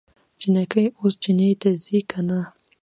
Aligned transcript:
جينکۍ 0.41 0.85
اوس 0.99 1.13
چينې 1.23 1.49
ته 1.61 1.69
ځي 1.83 1.99
که 2.09 2.19
نه؟ 2.27 2.39